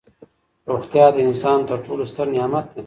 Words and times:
روغتیا 0.69 1.05
د 1.13 1.17
انسان 1.27 1.59
تر 1.69 1.77
ټولو 1.85 2.03
ستر 2.11 2.27
نعمت 2.35 2.65
دی. 2.73 2.79